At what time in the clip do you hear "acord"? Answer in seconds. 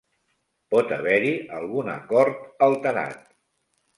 1.95-2.41